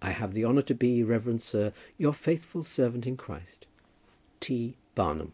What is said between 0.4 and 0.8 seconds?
honour to